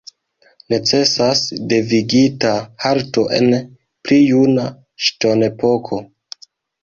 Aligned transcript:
Necesas 0.73 1.41
devigita 1.73 2.53
halto 2.85 3.25
en 3.39 3.51
pli 4.07 4.19
juna 4.23 4.67
ŝtonepoko. 5.09 6.01